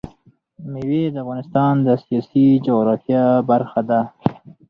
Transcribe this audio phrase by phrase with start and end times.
[0.71, 3.99] مېوې د افغانستان د سیاسي جغرافیه برخه ده.